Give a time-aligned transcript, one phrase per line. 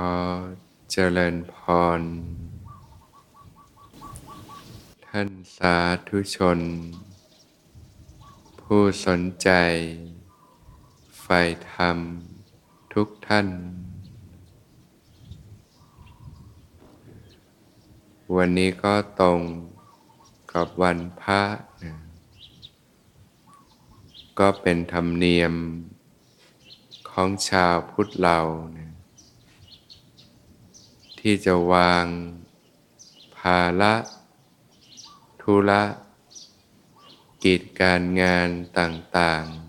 [0.00, 0.02] อ
[0.90, 1.56] เจริญพ
[1.98, 2.00] ร
[5.06, 5.76] ท่านสา
[6.08, 6.58] ธุชน
[8.60, 9.50] ผู้สนใจ
[11.20, 11.40] ใฝ่
[11.72, 11.98] ธรรม
[12.94, 13.48] ทุกท่าน
[18.36, 19.40] วันนี้ก็ตรง
[20.52, 21.42] กับวันพระ
[21.82, 21.94] นะ
[24.38, 25.54] ก็เป็นธรรมเนียม
[27.10, 28.38] ของชาวพุทธเรา
[28.78, 28.89] นะ
[31.20, 32.06] ที่จะวาง
[33.38, 33.94] ภาระ
[35.42, 35.84] ธุระ
[37.44, 38.48] กิจการงาน
[38.78, 39.60] ต่างๆ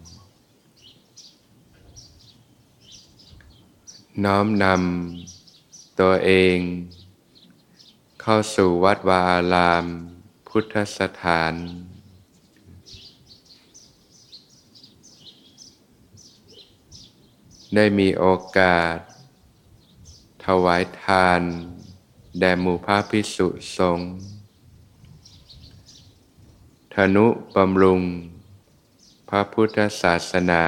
[4.24, 6.58] น้อมนำตัวเอง
[8.22, 9.86] เข้าสู่วัดวาอาราม
[10.48, 11.54] พุทธสถาน
[17.76, 18.26] ได้มีโอ
[18.58, 18.98] กาส
[20.46, 21.42] ถวายทาน
[22.40, 24.12] แด่หมู่พระพิสุสงฆ์
[26.94, 28.02] ธนุบำรุง
[29.30, 30.66] พระพุทธศาสนา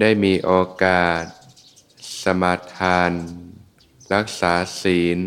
[0.00, 1.22] ได้มีโอกาส
[2.22, 3.12] สมาทาน
[4.14, 5.18] รักษาศีล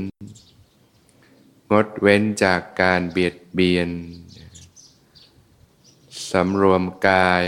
[1.72, 3.89] งดเว้นจากการเบียดเบียน
[6.31, 7.45] สำรวมกาย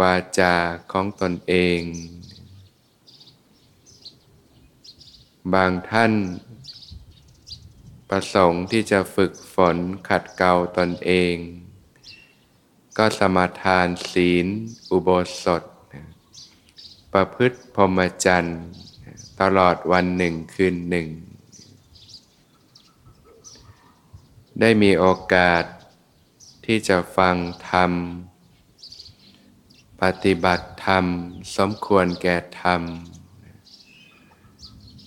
[0.00, 0.54] วาจา
[0.92, 1.80] ของตนเอง
[5.54, 6.12] บางท่าน
[8.08, 9.76] ประสงค์ที่จะฝึกฝน
[10.08, 11.36] ขัดเกลาตนเอง
[12.98, 14.46] ก็สมาทานศีล
[14.90, 15.08] อุโบ
[15.44, 15.62] สถ
[17.12, 18.60] ประพฤติพรหมจรรย์
[19.40, 21.08] ตลอดวันหนึ่งคืนหนึ่ง
[24.60, 25.64] ได้มีโอกาส
[26.64, 27.36] ที่จะฟัง
[27.70, 27.92] ธรรม
[30.08, 31.04] ปฏิบัติธรรม
[31.56, 32.82] สมควรแก่ธรรม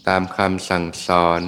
[0.07, 1.41] ตามคำสั่งสอน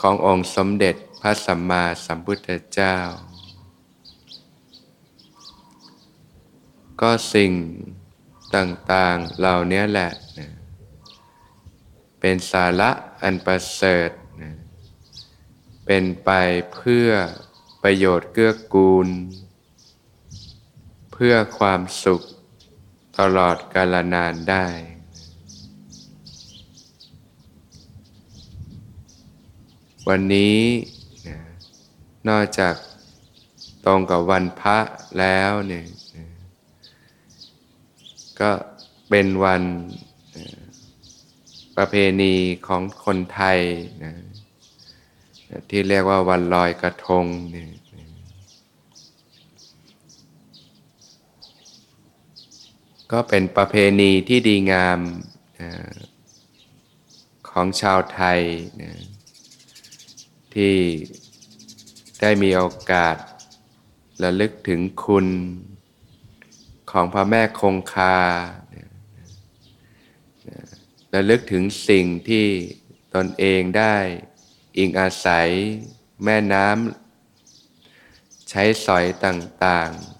[0.00, 2.96] ขององค์สมเด็จพระสัมมาสัมพุทธเจ้า
[7.00, 7.52] ก็สิ่ง
[8.54, 10.48] ต่าง ๆ เหล่านี้แหละนะ
[12.20, 12.90] เป็นสาระ
[13.22, 14.10] อันประเสริฐ
[14.42, 14.52] นะ
[15.86, 16.30] เป็นไป
[16.74, 17.08] เพื่อ
[17.82, 19.08] ประโยชน์เกื้อกูล
[21.18, 22.22] เพื่อความสุข
[23.18, 24.66] ตลอดกาลนานได้
[30.08, 30.58] วันนี้
[32.28, 32.74] นอกจาก
[33.84, 34.78] ตรงกับวันพระ
[35.18, 35.86] แล้วเนี่ย
[38.40, 38.50] ก็
[39.08, 39.62] เป็นวัน
[41.76, 42.34] ประเพณี
[42.66, 43.58] ของคนไทย
[44.04, 44.12] นะ
[45.70, 47.70] ที่เรียกว่าวันลอยกระทงเนี่ย
[53.12, 54.98] ก็เป็นประเพณีที่ดีงาม
[55.60, 55.72] นะ
[57.48, 58.40] ของชาวไทย
[58.82, 58.92] นะ
[60.54, 60.74] ที่
[62.20, 63.16] ได้มีโอกาส
[64.22, 65.26] ระลึกถึงคุณ
[66.90, 68.18] ของพระแม่คงคา
[71.14, 72.46] ระลึกถึงสิ่งที่
[73.14, 73.96] ตนเองได้
[74.78, 75.48] อิงอาศัย
[76.24, 80.15] แม่น้ำใช้สอยต่างๆ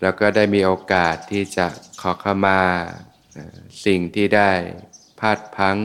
[0.00, 1.66] แล้วก็ได้มีโอกาสที่จะ
[2.00, 2.60] ขอขมา
[3.86, 4.50] สิ่งที่ได้
[5.18, 5.76] พลาดพัง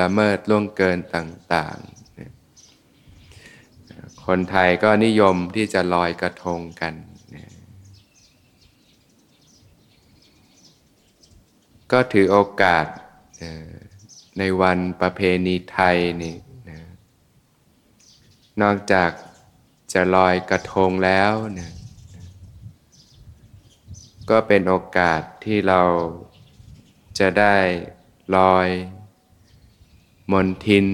[0.00, 6.94] ละเมิดล่วงเกินต่างๆ คนไทยก็นิยมที่จะลอยกระทงกัน
[11.92, 12.86] ก็ถือโอกาส
[14.38, 16.36] ในวันประเพณีไทยนี่
[18.62, 19.10] นอกจาก
[19.92, 21.70] จะลอยกระทงแล้วนะ
[24.30, 25.82] ก็เป็นโอกาสที่เรา
[27.18, 27.56] จะได้
[28.36, 28.68] ลอย
[30.32, 30.86] มนทิน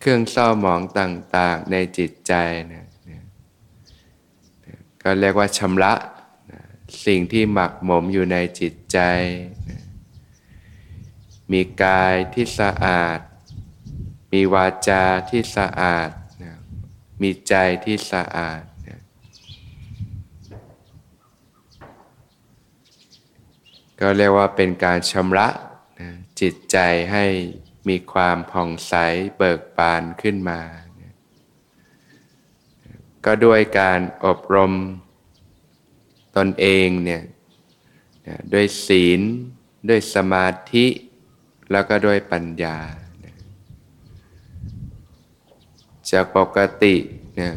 [0.00, 2.32] เครื่องเศร้าหมองต่าง ๆ ในจิตใจ
[2.72, 3.22] นะนะ
[5.02, 5.94] ก็เรียกว่าชำระ
[7.06, 8.98] สิ่งที่หมักหมมอยู่ในจิตใจ
[11.52, 13.18] มีกายที่สะอาด
[14.32, 16.10] มีวาจาที่สะอาด
[17.22, 19.00] มีใจที่สะอาดนะ
[24.00, 25.48] ก็เรียกว่าเป็นการชำระ
[26.00, 26.08] นะ
[26.40, 26.76] จิตใจ
[27.12, 27.24] ให้
[27.88, 28.94] มีความผ่องใส
[29.36, 30.60] เบิกบานขึ้นมา
[33.24, 34.72] ก็ด้วยการอบรม
[36.36, 37.22] ตนเองเนี่ย
[38.52, 39.20] ด้วยศีล
[39.88, 40.86] ด้วยสมาธิ
[41.70, 42.78] แล้วก็ด้วยปัญญา
[46.10, 46.96] จากปกติ
[47.36, 47.54] เนี่ย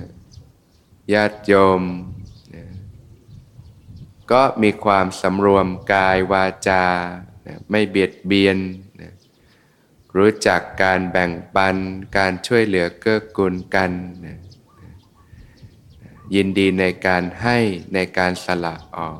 [1.13, 1.81] ญาติโยม
[4.31, 6.83] ก็มีความสำรวมกายวาจา
[7.69, 8.57] ไม่เบียดเบียน
[10.17, 11.75] รู้จักการแบ่งปัน
[12.17, 13.91] การช่วยเหลือเกื้อกูลกัน
[16.35, 17.57] ยินดีในการให้
[17.93, 19.19] ในการสละออก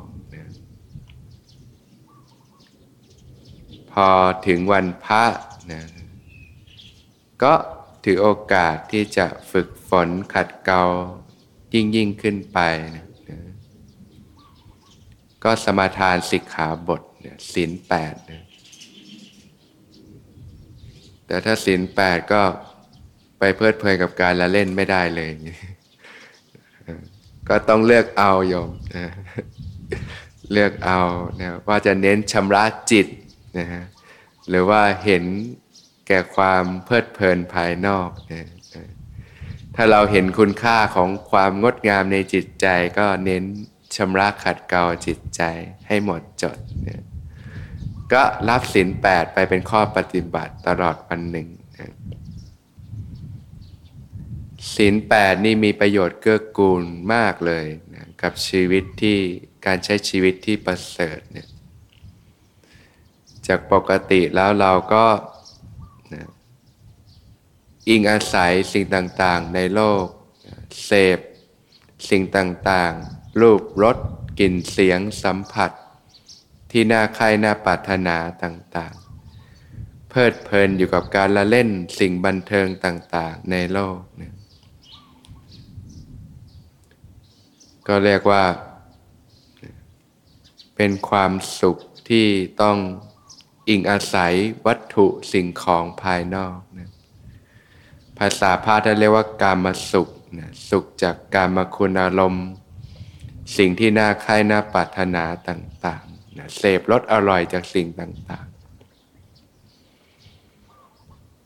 [3.92, 4.10] พอ
[4.46, 5.24] ถึงวันพระ
[5.70, 5.82] นะ
[7.42, 7.54] ก็
[8.04, 10.82] ถือโอกาสที่จะฝึกฝนขัดเกลา
[11.74, 12.58] ยิ่งยิ่งขึ้นไป
[12.96, 13.06] นะ
[15.44, 18.44] ก็สมาทานสิกขาบทเนี่ยศีลแปดนะ
[21.26, 22.42] แต่ถ้าศีลแปดก็
[23.38, 25.30] ไปเพลิดเพลินกับการละเล่นไม่ได้เลย
[27.48, 28.70] ก็ต้องเลือกเอาโยม
[30.52, 31.00] เลือกเอา
[31.40, 33.06] นะว่าจะเน้นชำระจิต
[33.58, 33.84] นะฮะ
[34.48, 35.24] หรือว่าเห็น
[36.06, 38.48] แก่ความเพลิดเพลินภายนอกนะ
[39.76, 42.66] ถ้าเราเห็นคุณค่าของความงดงามในจิตใจ
[42.98, 43.44] ก็เน้น
[43.96, 45.42] ชำระขัดเกลาจิตใจ
[45.88, 47.02] ให้หมดจดเนี่ย
[48.12, 51.48] ก็รับศีลแปดไปเป็นข้อปฏิบัติตลอดวันหนึ่ง
[54.74, 56.82] ศีลแปดนี่มีประโยชน์เกื้อกูล
[57.14, 59.18] มากเลยนะกับชีวิตที่
[59.66, 61.48] การใช้ชีวิตที่ประเสริฐเนี่ย
[63.46, 65.06] จากปกติแล้วเราก็
[66.14, 66.28] นะ
[67.88, 70.04] อิงอาศัยสิ่งต่างๆในโลก
[70.84, 71.18] เสพ
[72.08, 73.96] สิ่งต่างๆ รูปรส
[74.40, 75.70] กลิ่นเสียงสัมผัส
[76.70, 81.68] ที่น่าใครน่าปรารถนาต่างๆ เพลิดเพลินอยู่กับการละเล่น
[81.98, 84.34] สิ่งบันเทิงต่างๆ ในโลกนะ
[87.86, 88.44] ก็เรียกว่า
[90.76, 91.76] เป็นความสุข
[92.08, 92.26] ที่
[92.62, 92.78] ต้อง
[93.68, 94.34] อิงอาศัย
[94.66, 96.90] วัตถุสิ่งของภายนอกนะ
[98.18, 100.08] ภาษาพาท่านเรียกว่ากามสุข
[100.38, 102.46] นะสุขจากการมาคุณอารมณ์
[103.58, 108.52] สิ่งที่น่าใคร่น่าปรารถนาต่างๆนะเสพรสอร่อยจากสิ่งต่างๆ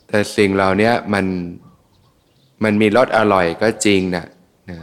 [0.09, 1.27] แต่สิ่งเหล่านี้มัน
[2.65, 4.27] มันมีรสอร่อยก็จริงนะ
[4.71, 4.81] นะ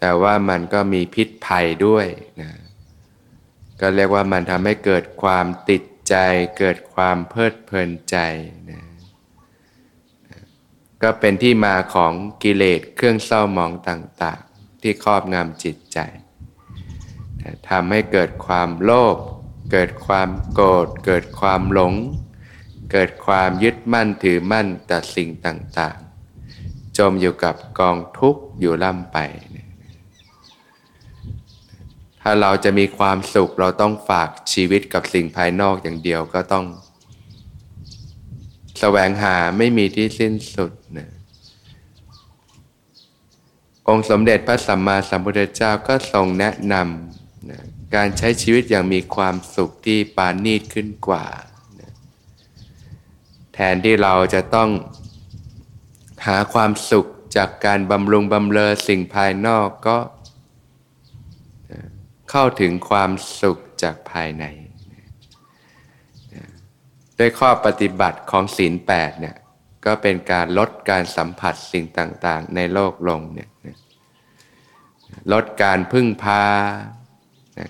[0.00, 2.06] แต่ว่ามันก็มีพิษภัยด้วย
[2.40, 2.50] นะ
[3.80, 6.14] ก็เรียกว่ามันทำให้เกิดความติดใจ
[6.58, 8.16] เกิดความเพลิดเพลินใจ
[8.70, 8.80] นะ
[11.02, 12.12] ก็เป็นที่มาของ
[12.42, 14.51] กิเลสเครื่องเศร้าหมองต่างๆ
[14.82, 15.98] ที่ครอบงำจิตใจ
[17.68, 19.16] ทำให้เกิดความโลภ
[19.72, 21.94] เกิดความโกรธเกิดความหลง
[22.92, 29.18] เกิดความยึดมั่นถือมั่นต่สิ่งต่างๆ จมอยู่กับกองทุกข์อยู่ล่ำไป
[32.20, 36.64] ถ้าเราจะมีความสุขเราต้องฝากชีวิตกับสิ่งภายนอกอย่างเดียวก็ต้อง
[38.78, 41.10] แสวงหาไม่มีที่สิ้นสุดนะ
[43.88, 47.60] องค์สมเด็จพระสัมมาสัมพุทธเจ้าก็ทรงแนะนำนะ
[47.94, 51.26] การใช้ชีวิตอย่างมีความสุขที่ปานีตขึ้นกว่า
[51.80, 51.92] นะ
[53.54, 54.70] แทนที่เราจะต้อง
[56.26, 57.06] หาความสุข
[57.36, 59.98] จากการบำรุงบำเรอสิ่งภายนอกก็
[62.30, 64.44] เข้าถึงความสุขจากภายใน
[67.18, 69.36] ด้วยข้อปฏิบัติของศีลแปดเนี่ย
[69.84, 73.48] ก็เป็นการลดการสัมผัสสิ่งต่างๆ ในโลกลงเนี่ย
[75.32, 76.44] ลดการพึ่งพา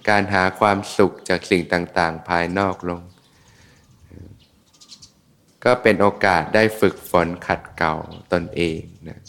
[0.08, 3.02] การหาความสุขจากสิ่งต่างๆ ภายนอกลง
[5.64, 7.94] ก็เป็นโอกาสได้ฝึกฝนขัดเก่า
[8.32, 9.20] ตนเองนะ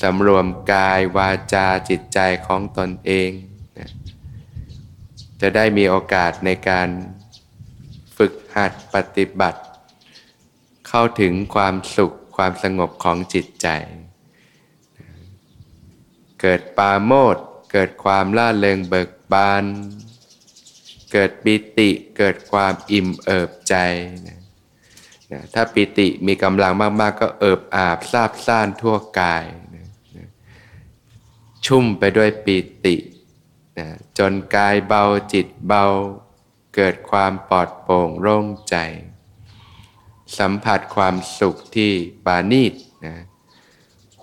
[0.00, 3.30] สำรวมกายวาจาจิตใจของตนเอง
[3.78, 3.90] นะ
[5.40, 6.88] จะได้มีโอกาสในการ
[8.16, 9.60] ฝึกหัดปฏิบัติ
[10.88, 13.68] เข้าถึงความสุขความสงบของจิตใจ
[16.40, 17.36] เกิดปาโมด
[17.72, 19.64] เกิดความล่าเริงเบิกบาน
[21.12, 23.74] เกิดปิติเกิดความอิ่มเอิบใจ
[24.26, 24.40] นะ
[25.32, 30.28] นะถ้าปิติมีกำลังมากๆกก็เอิบอาบซาบซ่านทั่วกายนะนะ
[31.66, 32.96] ชุ่มไปด้วยปิติ
[33.78, 33.86] นะ
[34.18, 35.84] จนกายเบาจิตเบา
[36.74, 38.76] เกิดความปลอดโปร่งโล่งใจ
[40.38, 41.92] สัมผัสความสุขที่
[42.26, 42.74] ปานีต
[43.06, 43.16] นะ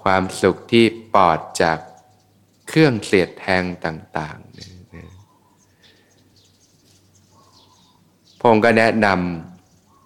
[0.01, 1.77] ความสุขที่ปลอดจาก
[2.67, 5.11] เครื่องเสียดแทงต่างๆนะนะ
[8.39, 9.07] พงก็แนะน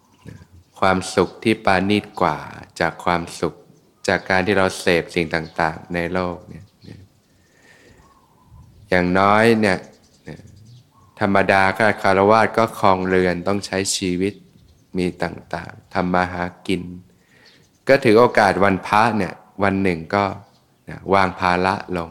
[0.10, 2.38] ำความสุขที่ปานีตกว่า
[2.80, 3.54] จากความสุข
[4.08, 6.66] จากการที่เราเสพสิ่งต่าง ๆ ในโลกเนี่ย
[8.90, 9.78] อย่างน้อยเนี่ย
[11.20, 14.34] ธรรมดาข้าคารวาสก็คลองเรือนต้องใช้ชีวิต
[14.98, 16.82] มีต่างๆทำมาหากิน
[17.88, 20.24] ก็ถือโอกาสวันพระเนี่ยวันหนึ่งก็
[21.14, 22.10] วางภาระลง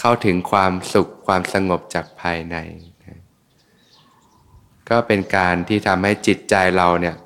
[0.00, 2.56] เข้าถึงความสุขความสงบจากภายใน
[3.04, 3.20] นะ
[4.90, 7.16] ก็เป็นการที่ทำให้จิตใจเราเนี่ย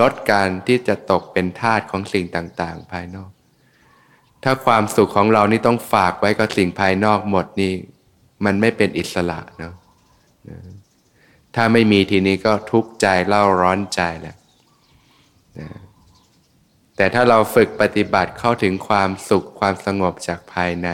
[0.00, 3.30] ลดการที่จะตกเป็นทาสของสิ่งต่างๆ ภายนอก
[4.42, 7.72] ถ้าความสุขของเรานี่ต้องฝากไว้กับสิ่งภายนอกหมดนี่
[8.44, 9.74] มันไม่เป็นอิสระเนาะ
[11.54, 14.36] ถ้าไม่มีทีนี้ก็ทุกข์ใจเล่าร้อนใจแหละ
[16.96, 20.88] แต่ถ้าเราฝึกปฏิบัติเข้าถึงความสุขความสงบจากภายใน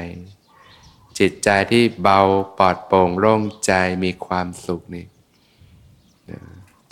[1.19, 2.21] จิตใจที่เบา
[2.59, 3.73] ปลอดโปร่งโล่งใจ
[4.05, 5.07] มีความสุขนี่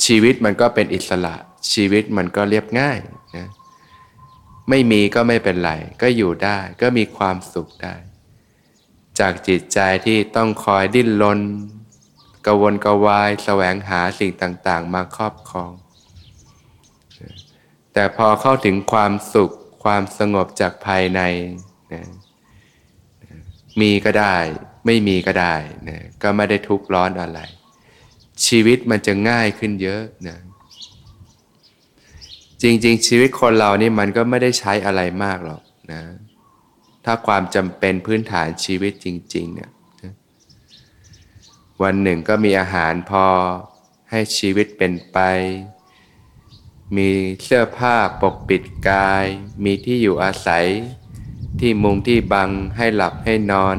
[0.05, 1.35] ชีวิตมันก็เป็นอิสระ
[1.73, 2.99] ชีวิตมันก็เรียบง่าย
[3.37, 3.49] นะ
[4.69, 5.73] ไม่มีก็ไม่เป็นไร
[6.03, 7.95] ก็อยู่ได้ก็มีความสุขได้
[9.19, 11.41] จากจิตใจที่ต้องคอยดิ้นรน
[12.47, 15.71] กวนกวาย แสวงหาสิ่งต่าง ๆ มาครอบครอง
[17.99, 19.50] แต่พอเข้าถึงความสุข
[19.85, 21.21] ความสงบจากภายใน
[21.93, 22.02] นะ
[23.81, 24.37] มีก็ได้
[24.87, 25.55] ไม่มีก็ได้
[25.88, 27.40] นะก็ไม่ได้ทุกข์ร้อนอะไร
[28.47, 30.38] ชีวิตมันจะง่ายขึ้นเยอะนะ
[32.62, 35.62] จริง ๆ ชีวิตคนเรานี่มันก็ไม่ได้ใช้อะไรมากหรอก
[35.93, 36.02] นะ
[37.05, 39.71] ถ้าความจำเป็นพื้นฐานชีวิตจริง ๆ เนี่ย
[41.83, 43.25] วันหนึ่งก็มีอาหารพอ
[44.11, 45.19] ให้ชีวิตเป็นไป
[46.97, 47.09] มี
[47.45, 49.25] เสื้อผ้าปกปิดกาย
[49.64, 50.66] มีที่อยู่อาศัย
[51.61, 53.76] ที่มุงที่บังให้หลับให้นอน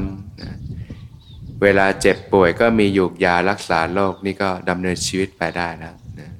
[1.62, 6.30] เวลาเจ็บป่วยก็มียูกยารักษาโรคนี่ก็ดำเนินชีวิตไปได้แล้วนะ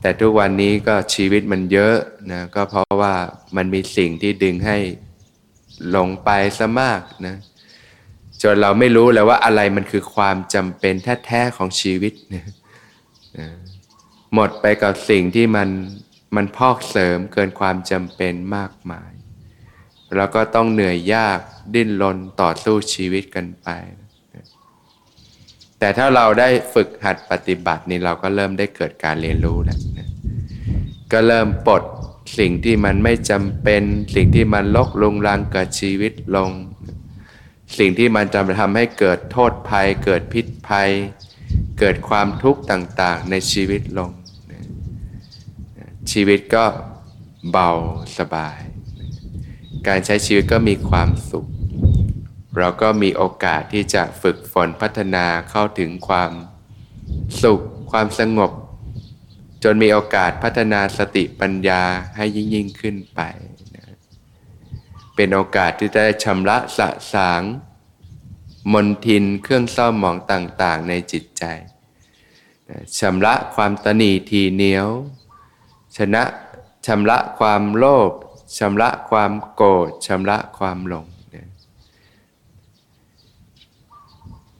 [0.00, 1.96] แต่ทุกวันนี้ก็ชีวิตมันเยอะ
[2.32, 3.14] นะก็เพราะว่า
[3.56, 4.78] มันมีสิ่งที่ดึงให้
[5.90, 7.36] หลงไปซะมากนะ
[8.42, 10.94] จนเราไม่รู้เลยว่าอะไรมันคือความจำเป็น
[11.26, 12.44] แท้ๆของชีวิตนะ
[14.34, 15.68] หมดไปกับสิ่งที่มัน
[16.36, 19.12] มันพอกเสริมเกินความจำเป็นมากมาย
[20.16, 21.38] แล้วก็ต้องเหนื่อยยาก
[21.74, 23.68] ดิ้นรนต่อสู้ชีวิตกันไป
[25.78, 30.08] แต่ถ้าเราได้ฝึกหัดปฏิบัตินี่เราก็เริ่มได้เกิดการเรียนรู้แล้วนะ
[31.12, 31.84] ก็เริ่มปลด
[32.38, 33.82] สิ่งที่มันไม่จำเป็น
[34.14, 36.50] สิ่งที่มันลกลุงรังกิดชีวิตลง
[37.78, 40.90] สิ่งที่มันจะทำให้เกิดโทษภัย เกิดพิษภัย
[41.78, 44.10] เกิดความทุกข์ต่างๆในชีวิตลง
[46.12, 46.64] ชีวิตก็
[47.50, 47.70] เบา
[48.18, 48.58] สบาย
[49.86, 51.46] การใช้ชีวิตก็มีความสุข
[52.58, 56.32] เราก็มีโอกาสที่จะฝึกฝนพัฒนาเข้าถึงความ
[57.42, 58.52] สุข ความสงบ
[59.64, 61.82] จนมีโอกาสพัฒนาสติปัญญา
[62.16, 63.20] ให้ยิ่งยิ่งขึ้นไป
[65.14, 67.42] เป็นโอกาสที่จะชำระสะสาง
[68.72, 71.44] มนทินเครื่องเศร้าหมองต่างๆในจิตใจ
[72.98, 74.88] ชำระความตนีทีเหนียว
[75.96, 76.22] ชนะ
[76.86, 78.12] ชำระความโลภ
[78.58, 81.06] ชำระความโกรธชำระความหลง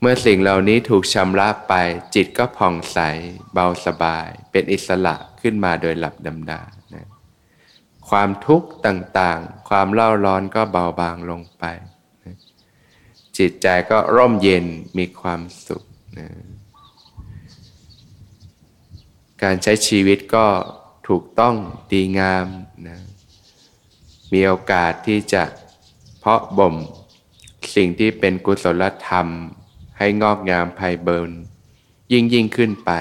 [0.00, 1.74] เมื่อสิ่งเหล่านี้ถูกชำระไป
[2.14, 2.98] จิตก็ผ่องใส
[3.52, 6.60] เบาสบาย เป็นอิสระขึ้นมาโดยหลับดำดา
[6.94, 7.06] นะ
[8.08, 11.64] ความทุกข์ต่างๆ ความเล่าร้อนก็เบาบางลงไป
[13.38, 14.66] จิตใจก็ร่มเย็น
[14.98, 15.82] มีความสุข
[16.18, 16.28] นะ
[19.42, 20.46] การใช้ชีวิตก็
[21.08, 21.54] ถูกต้อง
[21.92, 22.46] ดีงาม
[22.88, 22.98] นะ
[24.32, 25.42] มีโอกาสที่จะ
[26.18, 26.74] เพาะบ่ม
[27.74, 29.26] สิ่งที่เป็นกุศลธรรม
[29.98, 31.30] ให้งอกงามไพเบิร์น
[32.12, 32.92] ยิ่งยิ่งขึ้นไป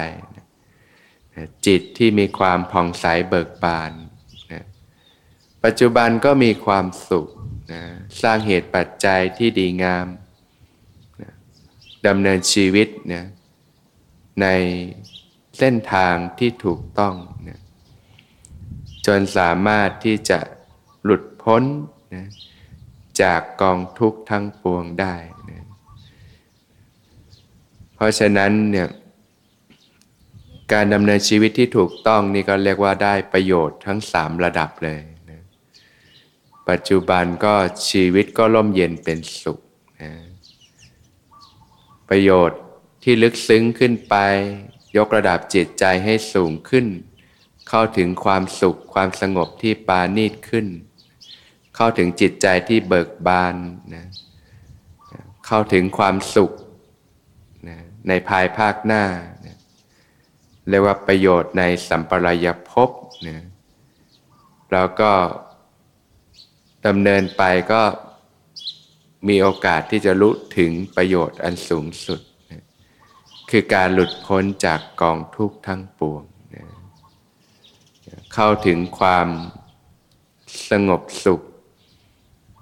[1.34, 3.92] นะจิตที่มีความผ่องใสเบิกบาน
[4.52, 4.64] นะ
[5.64, 7.26] ปัจจุบันก็มีความสุข
[7.72, 7.82] นะ
[8.22, 10.06] สร้างเหตุปัจจัยที่ดีงาม
[12.06, 13.24] ดำเนินชีวิตเนะ
[14.42, 14.46] ใน
[15.58, 17.14] เส้นทางที่ถูกต้อง
[17.48, 17.60] นะ
[19.06, 20.38] จนสามารถที่จะ
[21.04, 21.62] หลุดพ้น
[22.14, 22.26] นะ
[23.22, 25.14] จากกองทุกข์ทั้งปวงได้
[25.50, 25.64] นะ
[27.94, 28.88] เพราะฉะนั้นเนี่ย
[30.72, 35.00] การดำเนินชีวิตที่ถูกต้องนี่ก็เรียกว่าได้ประโยชน์ทั้งสามระดับเลย
[35.30, 35.40] นะ
[36.68, 37.54] ปัจจุบันก็
[37.90, 39.58] ชีวิตก็ร่มเย็นเป็นสุข
[40.02, 40.10] นะ
[42.08, 42.60] ประโยชน์
[43.02, 44.16] ที่ลึกซึ้งขึ้นไป
[44.96, 46.86] ยกระดับจิตใจให้สูงขึ้น
[47.68, 50.66] เข้าถึงความสุขความสงบที่ปานีตขึ้น
[51.76, 53.54] เข้าถึงจิตใจที่เบิกบาน
[53.94, 54.06] นะ
[55.46, 56.52] เข้าถึงความสุข
[57.68, 59.04] นะในภายภาคหน้า
[59.46, 59.56] นะ
[60.68, 62.90] เรียกว่าประโยชน์ในสัมปรายภพ
[63.28, 63.38] นะ
[64.72, 65.12] แล้วก็
[66.86, 67.82] ดำเนินไปก็
[69.28, 72.20] มีโอกาสที่จะรู้ถึงประโยชน์อันสูงสุด
[73.50, 76.22] คือการหลุดพ้นจากกองทุกข์ทั้งปวง
[78.34, 79.28] เข้าถึงความ
[80.70, 81.40] สงบสุข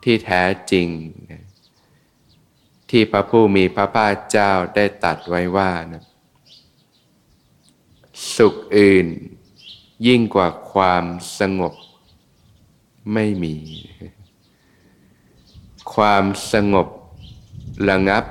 [0.05, 0.89] ที่แท้จริง
[2.91, 6.05] ที่พระผู้มีพระภาคเจ้าได้ตัดไว้ว่านะ
[8.37, 9.07] สุขอื่น
[10.07, 11.05] ยิ่งกว่าความ
[11.39, 11.75] สงบ
[13.15, 13.57] ไม่มี
[15.95, 16.89] ความสงบ
[17.89, 18.25] ระงับ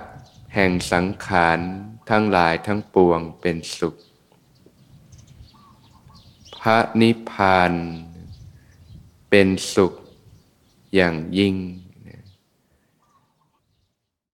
[0.56, 1.60] แห่งสังขาร
[2.10, 3.96] ทั้งหลายทั้งปวงเป็นสุข
[6.60, 7.74] พระนิพพาน
[9.30, 9.94] เป็นสุข
[10.96, 11.56] อย่างยิ่ง